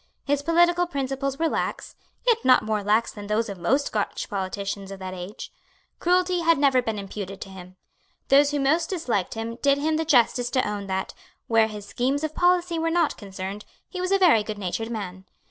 His 0.25 0.41
political 0.41 0.87
principles 0.87 1.37
were 1.37 1.47
lax, 1.47 1.95
yet 2.25 2.43
not 2.43 2.63
more 2.63 2.81
lax 2.81 3.11
than 3.11 3.27
those 3.27 3.49
of 3.49 3.59
most 3.59 3.85
Scotch 3.85 4.31
politicians 4.31 4.89
of 4.89 4.97
that 4.97 5.13
age. 5.13 5.51
Cruelty 5.99 6.39
had 6.39 6.57
never 6.57 6.81
been 6.81 6.97
imputed 6.97 7.39
to 7.41 7.49
him. 7.51 7.75
Those 8.29 8.49
who 8.49 8.59
most 8.59 8.89
disliked 8.89 9.35
him 9.35 9.57
did 9.61 9.77
him 9.77 9.97
the 9.97 10.03
justice 10.03 10.49
to 10.49 10.67
own 10.67 10.87
that, 10.87 11.13
where 11.45 11.67
his 11.67 11.85
schemes 11.85 12.23
of 12.23 12.33
policy 12.33 12.79
were 12.79 12.89
not 12.89 13.15
concerned, 13.15 13.63
he 13.89 14.01
was 14.01 14.11
a 14.11 14.17
very 14.17 14.41
goodnatured 14.41 14.89
man. 14.89 15.25